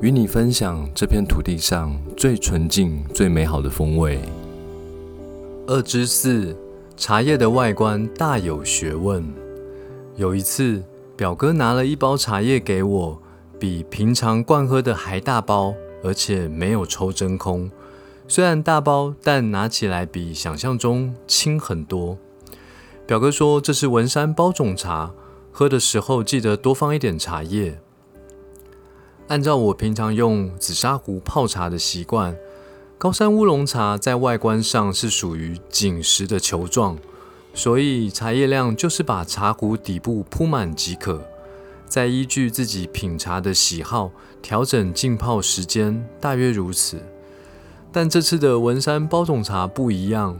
[0.00, 4.18] 与你分享这片土地上最纯净、最美好的风味。
[5.68, 6.56] 二之四，
[6.96, 9.24] 茶叶的外观大有学问。
[10.16, 10.82] 有一次，
[11.16, 13.22] 表哥拿了一包茶叶给我，
[13.58, 17.70] 比平常惯喝的还大包，而且没有抽真空。
[18.26, 22.18] 虽然大包，但拿起来比想象中轻很多。
[23.06, 25.12] 表哥说这是文山包种茶，
[25.52, 27.78] 喝的时候记得多放一点茶叶。
[29.28, 32.36] 按照我平常用紫砂壶泡茶的习惯，
[32.98, 36.98] 高山乌龙茶在外观上是属于紧实的球状，
[37.54, 41.26] 所以茶叶量就是把茶壶底部铺满即可，
[41.86, 47.02] 再依据自己品茶的喜好调整浸泡时间，大约如此。
[47.90, 50.38] 但这次的文山包种茶不一样，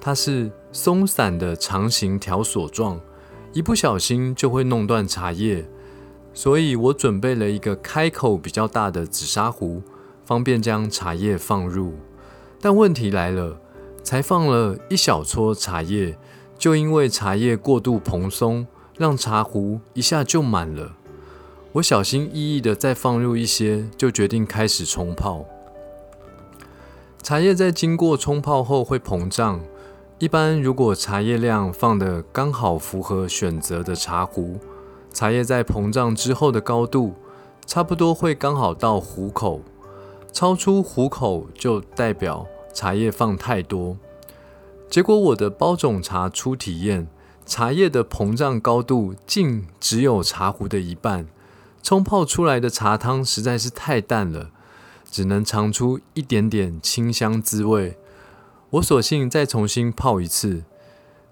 [0.00, 2.98] 它是松散的长形条索状，
[3.52, 5.68] 一不小心就会弄断茶叶。
[6.34, 9.82] 所以我准备了一个开口比较大的紫砂壶，
[10.24, 11.94] 方便将茶叶放入。
[12.60, 13.58] 但问题来了，
[14.02, 16.16] 才放了一小撮茶叶，
[16.56, 18.66] 就因为茶叶过度蓬松，
[18.96, 20.96] 让茶壶一下就满了。
[21.72, 25.44] 我小心翼翼的再放入一些，就决定开始冲泡。
[27.22, 29.60] 茶叶在经过冲泡后会膨胀，
[30.18, 34.58] 一般如果茶叶量放的刚好符合选择的茶壶。
[35.12, 37.14] 茶叶在膨胀之后的高度，
[37.66, 39.60] 差不多会刚好到壶口，
[40.32, 43.96] 超出壶口就代表茶叶放太多。
[44.88, 47.08] 结果我的包种茶初体验，
[47.46, 51.26] 茶叶的膨胀高度竟只有茶壶的一半，
[51.82, 54.50] 冲泡出来的茶汤实在是太淡了，
[55.10, 57.96] 只能尝出一点点清香滋味。
[58.70, 60.64] 我索性再重新泡一次。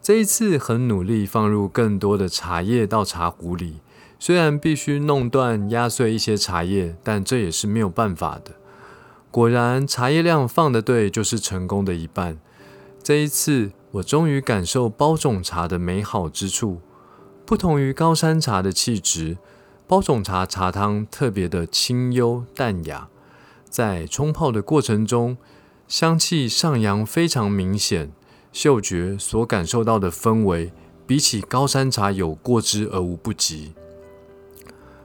[0.03, 3.81] 这一次很努力放入更多的茶叶到茶壶里，
[4.19, 8.53] 虽然必须弄断压碎一些茶叶，但这也是没有办法的。
[9.31, 12.39] 果然，茶叶量放的对，就是成功的一半。
[13.03, 16.81] 这一次，我终于感受包种茶的美好之处。
[17.45, 19.37] 不同于高山茶的气质，
[19.87, 23.09] 包种茶茶汤特别的清幽淡雅，
[23.69, 25.37] 在冲泡的过程中，
[25.87, 28.13] 香气上扬非常明显。
[28.53, 30.73] 嗅觉所感受到的氛围，
[31.07, 33.73] 比起高山茶有过之而无不及。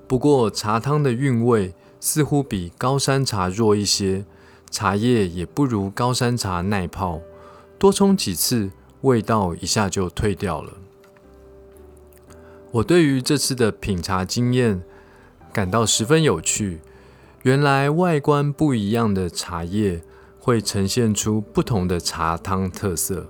[0.08, 4.26] 不过茶汤的韵味似乎比高山茶弱一些，
[4.70, 7.22] 茶叶也不如高山茶耐泡，
[7.80, 10.74] 多冲几次，味道一下就退掉了。
[12.72, 14.84] 我对于这次的品茶经验
[15.54, 16.82] 感到十分有趣。
[17.44, 20.02] 原来外观不一样的茶叶
[20.40, 23.30] 会呈现出不同的茶汤特色。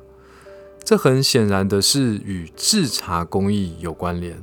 [0.86, 4.38] 这很显然的是与制茶工艺有关联。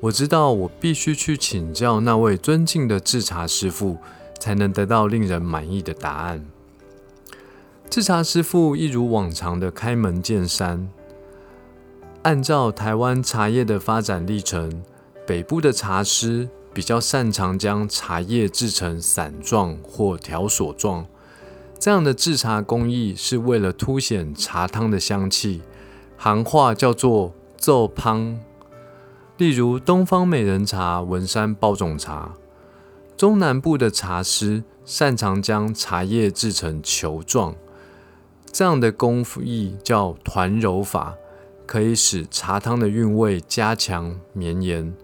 [0.00, 3.96] 我知道我必须去请教那位尊敬的制茶师傅，
[4.38, 6.44] 才能得到令人满意的答案。
[7.88, 10.90] 制茶师傅一如往常的开门见山，
[12.20, 14.82] 按照台湾茶叶的发展历程，
[15.26, 21.06] 北部的茶师比较擅长将茶叶制成散状或条索状。
[21.82, 25.62] 这样的制茶工艺是为了凸显茶汤的香气，
[26.16, 28.38] 行话叫做“奏汤”。
[29.36, 32.34] 例如东方美人茶、文山包种茶，
[33.16, 37.56] 中南部的茶师擅长将茶叶制成球状，
[38.52, 41.16] 这样的工艺叫团揉法，
[41.66, 44.94] 可以使茶汤的韵味加强绵延，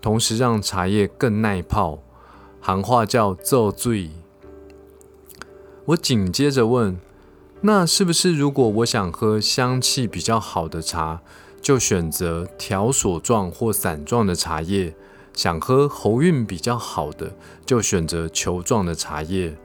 [0.00, 1.98] 同时让茶叶更耐泡，
[2.62, 4.10] 行话叫奏醉。
[5.86, 6.96] 我紧接着问
[7.62, 11.20] ：“那是不是如果我想喝香气比较好的茶，
[11.60, 14.92] 就选择条索状或散状的茶叶；
[15.34, 17.34] 想喝喉韵比较好的，
[17.66, 19.56] 就选择球状的茶叶？”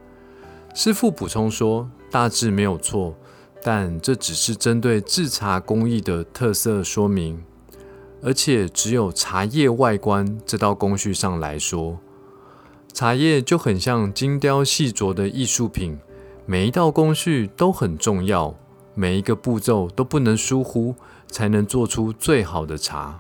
[0.74, 3.16] 师傅补充说：“大致没有错，
[3.62, 7.44] 但这只是针对制茶工艺的特色说明，
[8.24, 12.00] 而且只有茶叶外观这道工序上来说，
[12.92, 16.00] 茶叶就很像精雕细琢的艺术品。”
[16.50, 18.56] 每一道工序都很重要，
[18.96, 20.96] 每一个步骤都不能疏忽，
[21.28, 23.20] 才能做出最好的茶。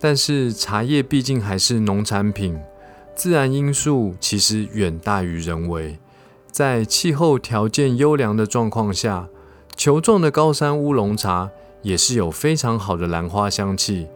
[0.00, 2.58] 但是茶叶毕竟还是农产品，
[3.14, 6.00] 自然因素其实远大于人为。
[6.50, 9.28] 在气候条件优良的状况下，
[9.76, 11.50] 球状的高山乌龙茶
[11.82, 14.08] 也是有非常好的兰花香气。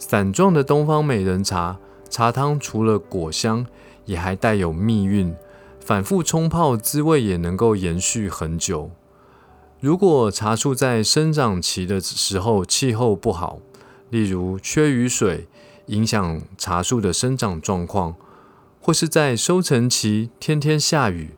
[0.00, 1.78] 伞状的东方美人茶
[2.10, 3.64] 茶汤除了果香，
[4.04, 5.32] 也还带有蜜韵，
[5.84, 8.92] 反复冲泡，滋味也能够延续很久。
[9.80, 13.58] 如果茶树在生长期的时候气候不好，
[14.08, 15.48] 例如缺雨水，
[15.86, 18.14] 影响茶树的生长状况，
[18.80, 21.30] 或是在收成期天天下雨，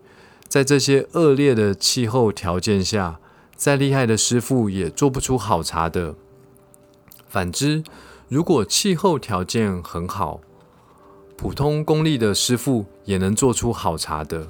[0.47, 3.19] 在这些恶劣的气候条件下，
[3.57, 6.15] 再厉害的师傅也做不出好茶的。
[7.27, 7.83] 反之，
[8.29, 10.41] 如果气候条件很好，
[11.37, 14.47] 普通功力的师傅也能做出好茶的。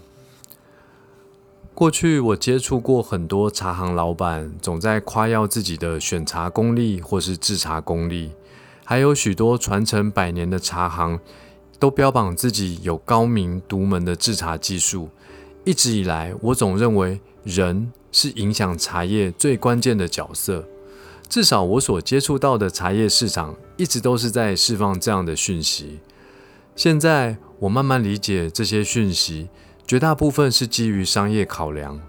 [1.74, 8.30] 过去我接触过很多茶行老板，总在夸耀自己的选茶功力或是制茶功力，
[8.84, 11.18] 还有许多传承百年的茶行，
[11.80, 15.08] 都标榜自己有高明独门的制茶技术。
[15.64, 20.68] 一直以来，我总认为人是影响茶叶最关键的角色，
[21.28, 25.98] 至少我所接触到的茶叶市场，一直都是在释放这样的讯息。
[26.76, 29.48] 现在我慢慢理解这些讯息。
[29.86, 32.00] 绝大部分是基于商业考量。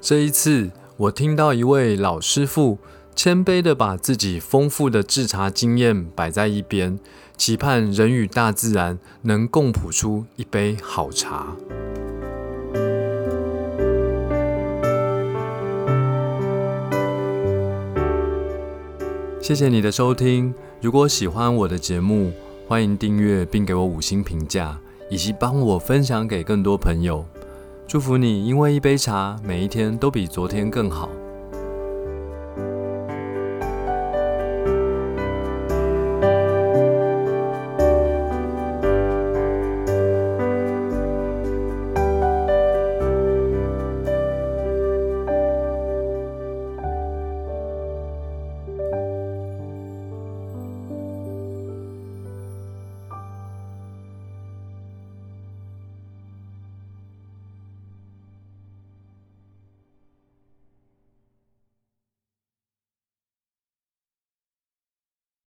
[0.00, 2.78] 这一次，我听到一位老师傅
[3.14, 6.98] 谦卑地把自己丰富的制茶经验摆在一边，
[7.36, 11.54] 期盼人与大自然能共谱出一杯好茶。
[19.42, 20.54] 谢谢你的收听。
[20.80, 22.32] 如果喜欢我的节目，
[22.66, 24.78] 欢迎订阅并给我五星评价。
[25.10, 27.24] 以及帮我分享给更多朋友，
[27.86, 31.10] 祝福你，因为一杯茶，每一天都比昨天更好。